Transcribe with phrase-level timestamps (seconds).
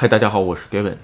[0.00, 0.96] 嗨，大家好，我是 Gavin。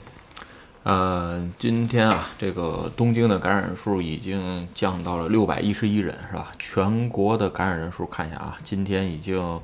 [0.84, 6.53] 呃，今天啊，这个东京的感染人数已经降到了六百一十一人，是吧？
[6.61, 9.61] 全国的感染人数看一下啊，今天已经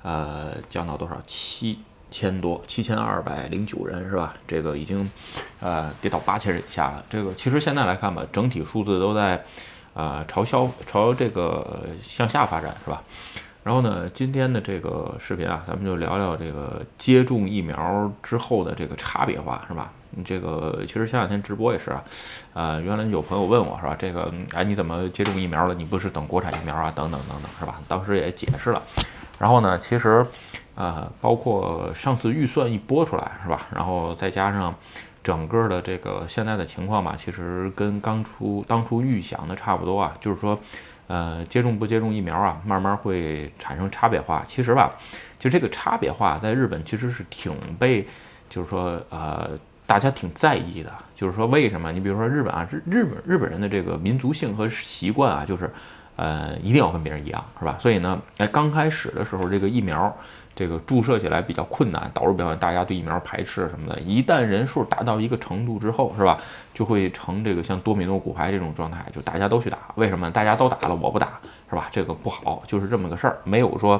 [0.00, 1.20] 呃降到多少？
[1.26, 1.78] 七
[2.10, 4.32] 千多，七千二百零九人，是吧？
[4.48, 5.10] 这个已经
[5.60, 7.04] 呃跌到八千人以下了。
[7.10, 9.44] 这个其实现在来看吧，整体数字都在
[9.92, 13.02] 呃朝消朝这个向下发展，是吧？
[13.62, 19.92] 然后呢，今天的这个视频啊，咱们就聊聊这个接种疫苗之后的这个差别化，是吧？
[20.12, 22.02] 你这个其实前两天直播也是啊，
[22.54, 25.74] 呃，原来有朋友问我是吧，这个哎你怎么接种疫苗了？
[25.74, 26.90] 你不是等国产疫苗啊？
[26.90, 27.80] 等等等等，是吧？
[27.86, 28.82] 当时也解释了。
[29.38, 30.26] 然后呢，其实
[30.74, 33.66] 呃，包括上次预算一播出来，是吧？
[33.74, 34.74] 然后再加上
[35.22, 40.58] 整个的这个现在的情况吧，其实跟刚出当初预想的差不多啊，就是说。
[41.10, 44.44] 呃，接种不接种疫苗啊，慢慢会产生差别化。
[44.46, 44.92] 其实吧，
[45.40, 48.06] 就这个差别化，在日本其实是挺被，
[48.48, 49.50] 就是说，呃，
[49.86, 50.92] 大家挺在意的。
[51.16, 51.90] 就是说，为什么？
[51.90, 55.68] 你比如说日本啊，日日本日本人的这个民族性和习惯啊，就是，
[56.14, 57.76] 呃，一定要跟别人一样，是吧？
[57.80, 60.16] 所以呢，哎，刚开始的时候，这个疫苗。
[60.60, 63.98] 这个注射起来比较困难，导致比方大家对疫苗排斥什么的。
[64.00, 66.38] 一旦人数达到一个程度之后，是吧，
[66.74, 69.78] 就会成这个像多米诺骨牌这种状态，就大家都去打。
[69.94, 70.30] 为什么？
[70.30, 71.88] 大家都打了，我不打，是吧？
[71.90, 73.38] 这个不好，就是这么个事儿。
[73.42, 73.98] 没有说，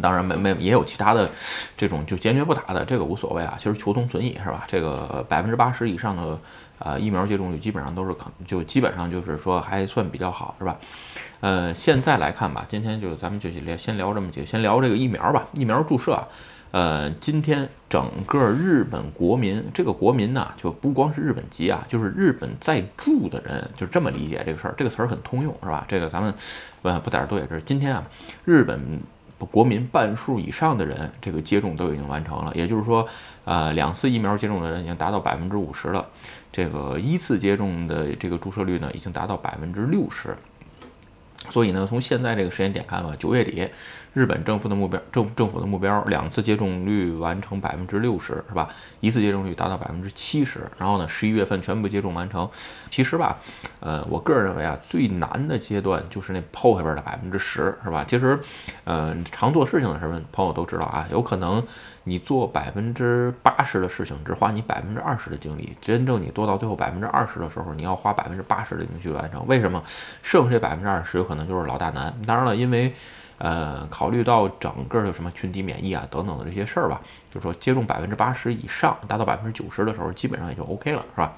[0.00, 1.30] 当然没没也有其他的
[1.76, 3.54] 这种就坚决不打的，这个无所谓啊。
[3.58, 4.64] 其实求同存异，是吧？
[4.66, 6.38] 这个百分之八十以上的。
[6.78, 10.76] 啊，疫苗接种率基本上都是可，就基本上就是说还算比较好，是吧？
[11.40, 15.46] 呃，现在来看吧，今天就咱们就聊，先聊这么几个，先聊这个疫苗吧。
[15.54, 16.22] 疫苗注射，
[16.72, 25.82] 呃，今天整个日本国民，这个国民呢，就不光是日本籍啊，就是日本在住的人，就这么理解这个事儿，这个词儿很通用，是吧？
[25.88, 26.34] 这个咱们
[26.82, 27.58] 呃不在这多解释。
[27.62, 28.04] 今天啊，
[28.44, 29.00] 日本。
[29.44, 33.06] 国民半数以上的人，这个接种都已经完成了，也就是说，
[33.44, 36.06] 呃，两次疫苗接种的人已经达到百分之五十了，
[36.50, 40.34] 这个一次接种的这个注射率呢，已经达到百分之六十。
[41.50, 43.68] 所以呢，从现在这个时间点看吧，九月底。
[44.16, 48.66] 日本政府的目标，政政府的目标，两次接种率完成百分之六十，是吧？
[49.00, 52.48] 一次接种率达到百分之七十，然后呢，十一月份全部接种完成。
[52.88, 53.36] 其实吧，
[53.78, 58.06] 呃，我个人认为啊，最难的阶段就是那后边的百分之十，是吧？
[58.08, 58.40] 其实，
[58.84, 61.62] 呃，常做事情的时候，朋友都知道啊，有可能
[62.04, 69.46] 你做百分之八十的事情，只花你百分之二十的精力，真正你做到最后百分之二十的时候，你要花百分之八十的精力去完成。
[69.46, 69.82] 为什么？
[70.22, 72.14] 剩下这百分之二十有可能就是老大难。
[72.26, 72.94] 当然了，因为。
[73.38, 81.34] 呃，考虑到整个的什么群体免疫啊等等的这些事儿吧，就是说接种百分之八十以上，达到百分之九十的时候，基本上也就 OK 了，是吧？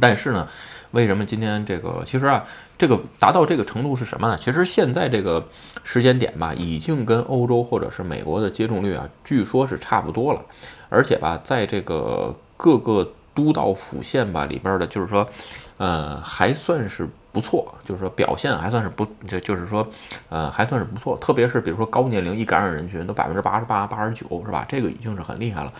[0.00, 0.48] 但是呢，
[0.92, 2.44] 为什么今天这个其实啊，
[2.78, 4.36] 这个达到这个程度是什么呢？
[4.38, 5.46] 其实现在这个
[5.84, 10.42] 时间点吧，已经跟欧洲或者是美国的接种率啊，据说是差不多了，
[10.88, 15.28] 而且吧，在这个各个都道府县吧里边的，就是说，
[15.76, 17.06] 呃，还算是。
[17.32, 19.88] 不错，就是说表现还算是不，就就是说，
[20.28, 21.16] 呃，还算是不错。
[21.18, 24.64] 特别是比如说高年龄易感染人群都百分之八十八、八十九，是吧？
[24.68, 25.72] 这个已经是很厉害了。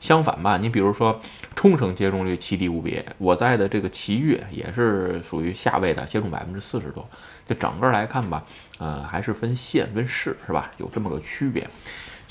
[0.00, 1.20] 相反吧，你比如说
[1.54, 7.08] 冲绳接种率奇低无比，我在的这个奇遇也是属于下位的，接种百分之四十多。
[7.46, 8.44] 就整个来看吧，
[8.78, 10.70] 呃，还是分县跟市，是吧？
[10.78, 11.68] 有这么个区别。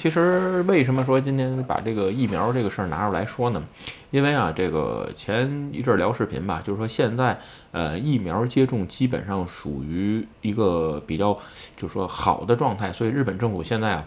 [0.02, 3.64] 其实为什么说今天把这个疫苗这个事儿拿出来说呢？
[4.10, 7.40] 因为啊，这个前一阵聊视频吧，就是说现在
[7.72, 11.38] 呃疫苗接种基本上属于一个比较
[11.78, 14.04] 就是说好的状态，所以日本政府现在啊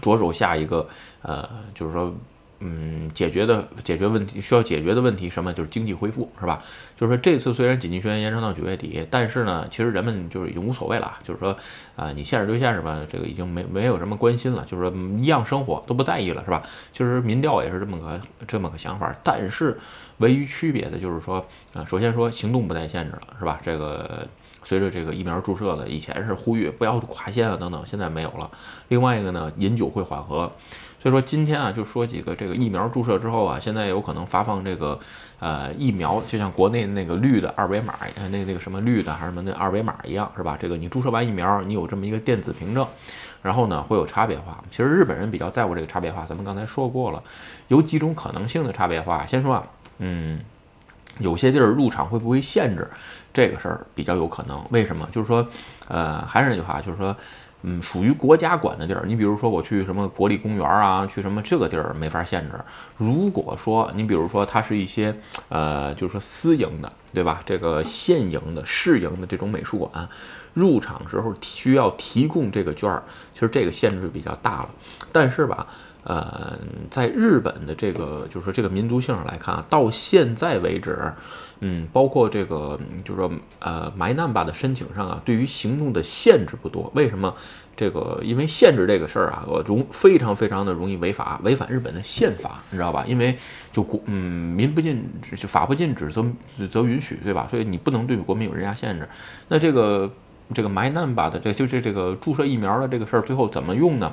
[0.00, 0.88] 着手下一个
[1.20, 2.14] 呃就是说。
[2.60, 5.52] 嗯，解决的解决问题需要解决的问题什么？
[5.52, 6.62] 就是经济恢复，是吧？
[6.96, 11.54] 就是说这次虽然紧急宣言延长到九月底，但是呢，其实人们就是已经无所谓了，就是说
[11.96, 16.62] 啊，你限制对限制吧，这个已经没没有什么关心了，就是说一样生活都不在意了，是吧？
[16.92, 19.76] 其实民调也是这么个这么个想法，但是
[20.18, 21.44] 唯一区别的就是说
[21.74, 23.60] 啊，首先说行动不再限制了，是吧？
[23.62, 24.26] 这个
[24.64, 28.50] 随着这个疫苗注射的，以前是呼吁不要跨县啊等等，现在没有了。
[28.88, 30.50] 另外一个呢，饮酒会缓和。
[31.06, 34.98] 所以说今天啊，就说几个这个疫苗注射之后啊，现在有可能发放这个
[35.38, 40.58] 呃疫苗，就像国内那个绿的二维码，呃那那个什么绿的还是什么那二维码一样，是吧？
[40.60, 42.84] 这个你注射完疫苗，你有这么一个电子凭证，
[43.40, 44.60] 然后呢会有差别化。
[44.68, 47.22] 其实日本人比较在乎这个差别化，咱们刚才说过了，
[47.68, 49.24] 有几种可能性的差别化。
[49.24, 49.62] 先说啊，
[49.98, 50.40] 嗯，
[51.20, 52.90] 有些地儿入场会不会限制，
[53.32, 54.60] 这个事儿比较有可能。
[54.70, 55.08] 为什么？
[55.12, 55.46] 就是说，
[55.86, 57.14] 呃，还是那句话，就是说。
[57.62, 62.52] 嗯，属于国家管的地儿，你比如说我去什么国立公园啊，去什么这个地儿没法限制。
[62.96, 65.14] 如果说你比如说它是一些
[65.48, 67.42] 呃，就是说私营的，对吧？
[67.44, 70.08] 这个现营的、市营的这种美术馆，
[70.54, 73.02] 入场时候需要提供这个券儿，
[73.34, 74.68] 其实这个限制比较大了。
[75.10, 75.66] 但是吧，
[76.06, 76.56] 呃，
[76.88, 81.12] 在日本的这个就是说这个民族性上来看啊，到现在为止，
[81.58, 86.90] 嗯，包括这个就是说呃埋难吧的申请上啊，对于行动的限制不多。
[86.94, 87.34] 为什么？
[87.78, 93.04] 这个因为限制这个事儿啊，我容非常非常的容易违法，违反日本的宪法，你知道吧？
[93.06, 93.36] 因为
[93.70, 96.24] 就国嗯民不禁止，就法不禁止则
[96.70, 97.46] 则允许，对吧？
[97.50, 99.06] 所以你不能对国民有人家限制。
[99.48, 100.10] 那这个
[100.54, 104.10] 这个埋难吧的这就是这个注射疫苗的这个事儿，最后怎么用呢？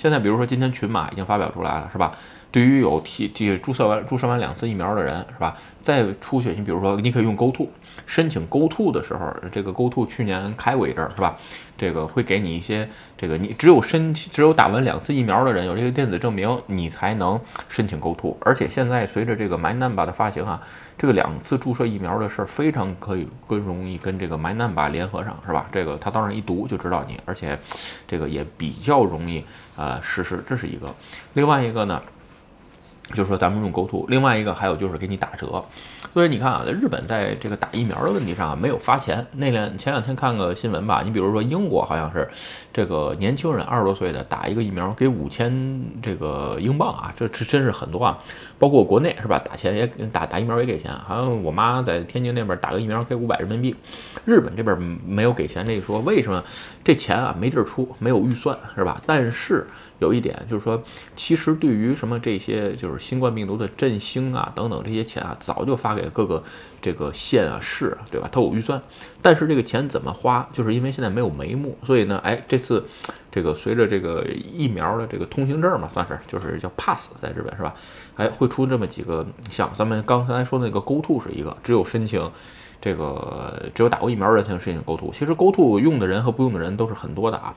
[0.00, 2.16] 现在比如说今天群马已经发表出来了，是吧？
[2.52, 5.56] 对于有提提注射完注射完两次疫苗的人，是吧？
[5.80, 7.70] 再出去，你比如说你可以用 Go To
[8.06, 11.36] 申请 Go To 的时候，这个 Go To 去年开过一阵儿，是吧？
[11.76, 12.86] 这个会给你一些，
[13.16, 18.36] 这个你只有申只有打完两次疫苗的人有这个电子证明，你才能申请 Go To。
[18.40, 20.60] 而且现在随着这个 My Number 的发行啊，
[20.98, 25.66] 这个两次注射疫苗的事儿非常可以更容易跟这个 My Number 联合上，是吧？
[25.72, 27.58] 这个他当然一读就知道你，而且
[28.06, 29.42] 这个也比较容易
[29.76, 30.94] 呃实施，这是一个。
[31.32, 32.02] 另外一个呢？
[33.12, 35.64] 就是说，咱们用 Go To，另外一个还有就是给你打折。
[36.12, 39.24] 所以你看啊，在日本在这个打疫苗的问题上啊，没有发钱。
[39.32, 42.28] 那两前两天看个新闻吧，你比如说英国好像是
[42.72, 48.18] 这个年轻人二十多岁的打一个疫苗给五千这个英镑啊，这这真是很多啊。
[48.60, 50.92] 包括国内是吧，打钱也打打疫苗也给钱。
[50.92, 53.74] 好像我妈在天津那边打个疫苗给五百人民币。
[54.24, 56.44] 日本这边没有给钱这一说，为什么？
[56.84, 59.02] 这钱啊没地儿出，没有预算是吧？
[59.04, 59.66] 但是。
[60.00, 60.82] 有一点就是说，
[61.14, 66.42] 其实对于什么这些就是新冠病毒的振兴啊等等这些钱啊，早就发给各个
[66.80, 68.26] 这个县啊市，对吧？
[68.32, 68.80] 它有预算，
[69.20, 72.82] 但是这个钱怎么花，就是因为现在没有眉目，所以呢，哎，这次
[73.30, 77.74] 这个随着这个疫苗的这个通行证嘛，算是就是叫 pass，在日本是吧？
[78.16, 82.30] 哎，会出这么几个项，咱们刚才说那个 Go To 是一个，只有申请
[82.80, 87.54] 这个只有打过疫苗的人才能申请 Go To，其实 Go To 用的人和不用的人都是很多的啊。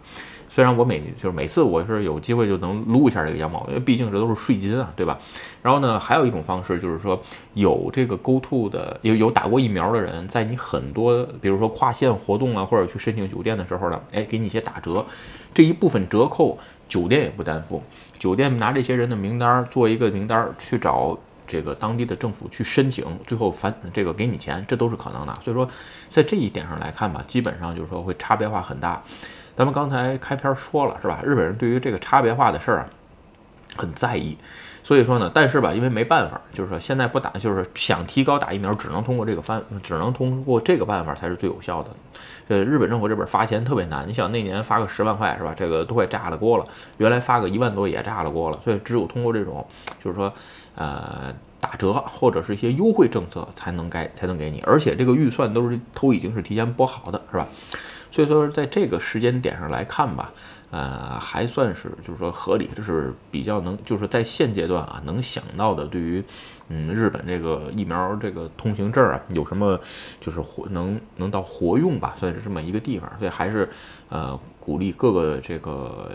[0.50, 5.18] 虽然我每就是每次我是有机会就能撸一下这个羊毛，因为毕竟这都是税金啊，对吧？
[5.64, 7.20] 然后呢，还有一种方式就是说，
[7.56, 15.04] 有这个 Go To 的有有打过疫苗的人，在你很多比如说跨县活动啊，或者去申请酒店的时候呢，哎，给你一些打折，
[15.56, 16.56] 这一部分折扣
[16.88, 17.82] 酒店也不担负，
[18.20, 25.34] 酒店拿这些人的名单做一个名单去找这个当地的政府去申请，最后返这个给你钱，这都是可能的。
[25.44, 25.70] 所以说，
[26.10, 29.02] 在这一点上来看吧，基本上就是说会差别化很大。
[29.56, 31.20] 咱们刚才开篇说了是吧？
[31.24, 32.90] 日本人对于这个差别化的事儿啊，
[33.78, 34.38] 很在意。
[34.86, 41.90] 所以说呢，但是吧，因为没办法，就是说现在不打，就是想提高打疫苗，只能通过这个方，只能通过这个办法才是最有效的。
[42.50, 45.54] 呃，日本政府这边发钱特别难，你想那年发个十万块是吧？
[45.56, 46.66] 这个都快炸了锅了。
[46.98, 48.60] 原来发个一万多也炸了锅了。
[48.62, 49.66] 所以只有通过这种，
[50.04, 50.34] 就是说，
[50.76, 57.48] 呃，打折或者是一些优惠政策才能该才能给你，而且这个预算都是都已经是提前拨好的，是吧？
[58.12, 60.32] 所以说，在这个时间点上来看吧，
[60.70, 66.24] 呃，还算是就是说合理，这是比较能，就是在现阶段啊能想到的，对于
[66.70, 69.80] 嗯日本这个疫苗这个通行证啊有什么
[70.22, 73.12] 就是活能能到活用吧，算是这么一个地方。
[73.18, 73.68] 所以还是
[74.10, 76.10] 呃鼓励各个这个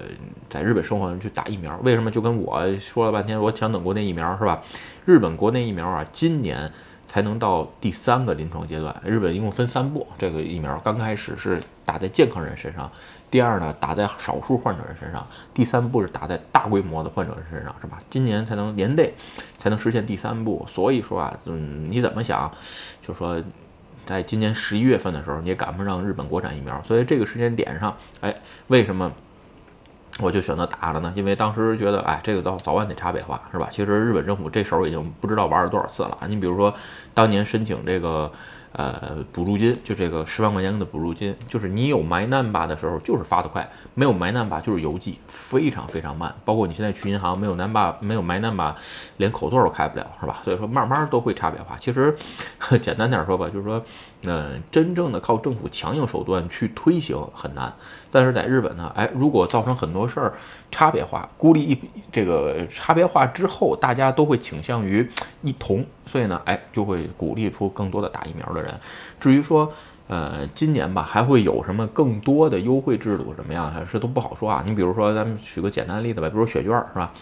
[0.48, 1.78] 在日本生活的人去打疫苗。
[1.82, 2.10] 为什么？
[2.10, 4.62] 就跟我说了半天，我想等国内疫苗是吧？
[5.04, 6.70] 日本国内疫苗啊，今年。
[7.08, 8.94] 才能到第三个临床阶段。
[9.02, 12.92] 日本一共分三步，这个疫苗刚开始是打在健康人身上，
[13.30, 17.98] 第二呢打在少数患者人身上，第三步是打在大规模的患者人身上，是吧？
[18.10, 19.14] 今年才能年内
[19.56, 20.66] 才能实现第三步。
[20.68, 22.52] 所以说啊，嗯，你怎么想？
[23.00, 23.42] 就说
[24.08, 26.82] 在今年十一月份的时候，你也赶不上日本国产疫苗。
[26.82, 28.34] 所以这个时间点上，哎，
[28.68, 29.12] 为什么？
[30.20, 33.68] 我就选择打了呢，因为当时觉得，哎，这个早早晚得差别化，是吧？
[33.70, 36.18] 其实日本政府这手已经不知道玩了多少次了。
[36.26, 36.74] 你比如说，
[37.12, 38.32] 当年申请这个。
[38.78, 43.60] 呃，补助金就这个十万块钱的补助金，就是你有埋难吧的时候，就是发的快；
[43.94, 46.32] 没有埋难吧，就是邮寄，非常非常慢。
[46.44, 48.76] 包括你现在去银行，没有难吧，没有埋难吧，
[49.16, 50.38] 连口座都开不了，是吧？
[50.44, 51.76] 所以说，慢慢都会差别化。
[51.80, 52.16] 其实，
[52.80, 53.84] 简单点说吧，就是说，
[54.26, 57.74] 嗯，真正的靠政府强硬手段去推行很难。
[58.12, 60.32] 但是在日本呢，哎，如果造成很多事儿
[60.70, 61.78] 差别化，孤立一
[62.12, 65.10] 这个差别化之后，大家都会倾向于
[65.42, 68.60] 一同，所以呢，哎，就会鼓励出更多的打疫苗的。
[68.60, 68.74] 人，
[69.20, 69.70] 至于说，
[70.08, 74.64] 呃，今年吧，还会有什么更多的优惠制度，什么样，还是都不好说啊。
[74.66, 77.12] 你比如说，咱们举个简单的例子吧，比如说雪券，是吧？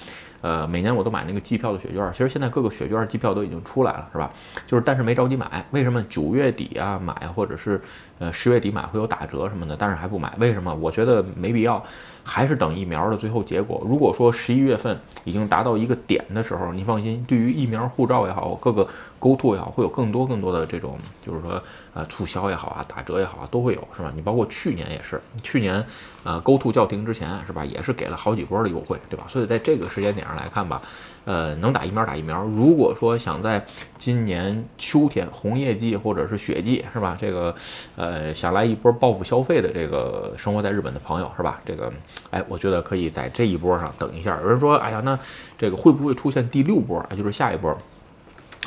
[0.46, 4.30] 呃，每年我都买那个机票的雪券，其实现在各个雪券机票都已经出来了，是吧？
[4.64, 6.00] 就是但是没着急买，为什么？
[6.08, 7.82] 九月底啊买，或者是
[8.20, 10.72] 呃十月底买会有打折什么的，但是还不买，为什么？
[10.72, 11.84] 我觉得没必要，
[12.22, 13.82] 还是等疫苗的最后结果。
[13.84, 18.86] 如果说十一月份已经达到一个点的时候，你放心，对于疫苗护照也好，各个
[19.18, 21.60] GoTo 也好，会有更多更多的这种，就是说
[21.92, 24.12] 呃促销也好啊，打折也好啊，都会有，是吧？
[24.14, 25.84] 你包括去年也是，去年
[26.22, 27.64] 呃 GoTo 叫停之前，是吧？
[27.64, 29.24] 也是给了好几波的优惠，对吧？
[29.26, 30.83] 所以在这个时间点上来看吧。
[31.25, 32.45] 呃，能打疫苗打疫苗。
[32.45, 33.66] 如果说想在
[33.99, 37.19] 今年秋天红叶季或者是雪季，是吧？
[37.21, 37.52] 这个，
[37.97, 41.61] 呃，想来一波报复消费的这个生活在日本的朋友，是吧？
[41.66, 41.93] 这个，
[42.31, 44.38] 哎，我觉得可以在这一波上等一下。
[44.40, 45.19] 有人说，哎呀，那
[45.59, 47.05] 这个会不会出现第六波？
[47.16, 47.76] 就是下一波？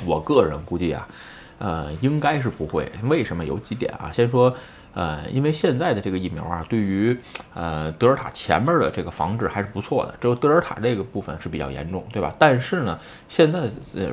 [0.06, 1.08] 我个人估计啊，
[1.60, 2.92] 呃，应该是不会。
[3.04, 3.46] 为什么？
[3.46, 4.12] 有几点啊？
[4.12, 4.54] 先说。
[4.93, 7.17] 呃，因为现在的这个疫苗啊，对于
[7.53, 12.34] 呃德尔塔前面的这个防治还是不错的，只有德尔塔这个部分是比较严重，对吧？
[12.39, 13.69] 但是呢，现在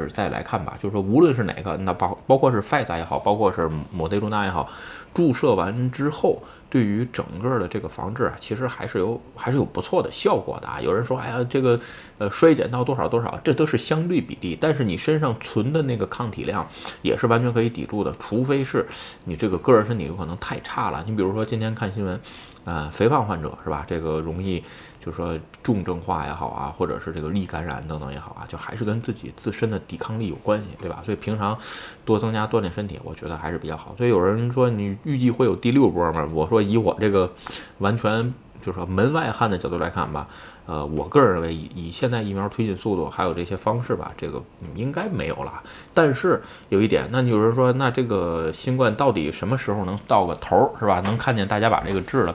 [0.09, 4.68] 再来看吧，就是说无论是哪个，那包包括是 f 赛 e 也好，包括是莫德纳也好。
[5.16, 10.78] 注射完之后，对于整个的这个防治啊，其实还是有还是有不错的效果的啊。
[10.78, 11.80] 有人说，哎呀，这个
[12.18, 16.68] 呃衰减到多少多少，这都是相对比例，但是你身上存的那个抗体量
[17.00, 18.87] 也是完全可以抵住的，除非是
[19.25, 21.02] 你这个个人身体有可能太差了。
[21.06, 22.20] 你比如说今天看新闻，
[22.66, 23.87] 啊，肥胖患者是吧？
[23.88, 24.62] 这个容易。
[24.99, 31.00] 就是说重症化也好啊，或者是这个易感染等等也好啊，就还是跟自己自身的抵抗力有关系，对吧？
[31.04, 31.56] 所以平常
[32.04, 33.94] 多增加锻炼身体，我觉得还是比较好。
[33.96, 36.28] 所以有人说你预计会有第六波吗？
[36.32, 37.32] 我说以我这个
[37.78, 40.26] 完全就是说门外汉的角度来看吧。
[40.66, 44.42] 呃，我个人认为，以以现在疫苗推进速度，还有这些方式吧，这个
[44.75, 45.62] 应该没有了。
[45.94, 51.00] 但是有一点，那有人说，那这个新冠到底什么时候能到个头儿，是吧？
[51.00, 52.35] 能看见大家把这个治了？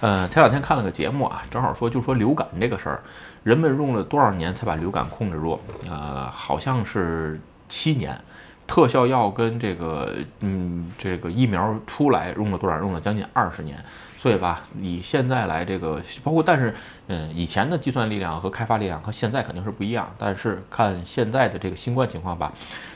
[0.00, 3.02] 呃，前两天看了个节目啊，正好说就说流感这个事儿，
[3.42, 5.58] 人们用了多少年才把流感控制住？
[5.90, 8.18] 呃，好像是七年。
[8.66, 12.78] 特效药跟这个，嗯，这个疫苗出来用了多少？
[12.78, 13.76] 用了将近二十年，
[14.24, 16.74] 所以吧，以现在来这个，包括但是，
[17.08, 20.10] 嗯，以前的计算力量和开发力量和现在肯定是不一样。
[20.16, 22.50] 但是看现在的这个新冠情况吧，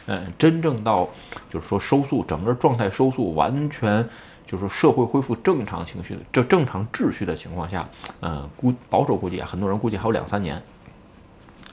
[0.07, 1.07] 嗯，真正到
[1.51, 4.03] 就是说收束，整个状态收束，完全
[4.47, 7.87] 就是说社会恢复正常情绪的这正常秩序的情况下，
[8.23, 10.59] 嗯，估保守估计啊，很多人估计还有两三年。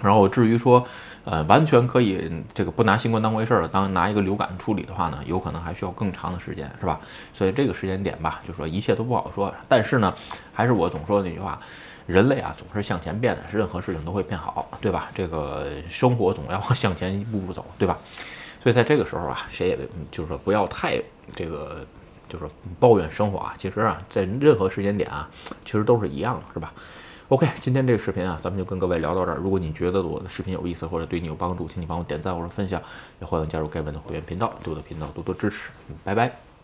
[0.02, 0.86] 然后至于说，
[1.26, 7.00] 呃，完全可以这个不拿新冠当回事儿，当拿一个流感处理的话呢，有可能还需要更长的时间，是吧？
[7.34, 9.54] 所以这个时间点吧，就说一切都不好说。
[9.68, 10.14] 但是呢，
[10.54, 11.60] 还是我总说的那句话，
[12.06, 15.10] 人类啊总是向前变的，任何事情都会变好，对吧？
[15.16, 17.98] 这个生活总要向前一步步走，对吧？
[18.62, 19.80] 所以在这个时候啊，谁也
[20.12, 21.02] 就是说不要太
[21.36, 21.84] 这个，
[22.30, 22.46] 就是
[22.80, 23.56] 抱怨生活啊。
[23.58, 25.28] 其实啊，在任何时间点啊，
[25.64, 26.72] 其实都是一样的，是吧
[27.30, 29.38] ？OK，今天这个视频啊，咱们就跟各位聊到这儿。
[29.38, 32.82] 如果你觉得我的视频有意思或者对你有帮助，请你帮我点赞或者分享，
[33.20, 35.70] 也欢迎加入盖文的会员频道，对我的频道多多支持。
[36.04, 36.55] 拜拜。